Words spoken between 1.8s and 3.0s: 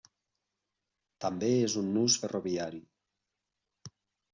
un nus ferroviari.